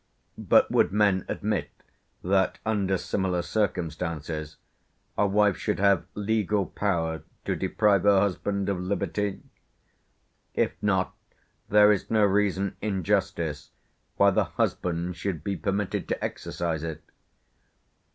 But 0.39 0.71
would 0.71 0.91
men 0.91 1.25
admit, 1.27 1.69
that 2.23 2.57
under 2.65 2.97
similar 2.97 3.43
circumstances, 3.43 4.57
a 5.15 5.27
wife 5.27 5.57
should 5.57 5.77
have 5.77 6.07
legal 6.15 6.65
power 6.65 7.21
to 7.45 7.55
deprive 7.55 8.01
her 8.01 8.19
husband 8.19 8.67
of 8.67 8.79
liberty? 8.79 9.43
If 10.55 10.71
not, 10.81 11.13
there 11.69 11.91
is 11.91 12.09
no 12.09 12.25
reason 12.25 12.77
in 12.81 13.03
justice 13.03 13.69
why 14.17 14.31
the 14.31 14.45
husband 14.45 15.17
should 15.17 15.43
be 15.43 15.55
permitted 15.55 16.07
to 16.07 16.23
exercise 16.23 16.81
it. 16.81 17.03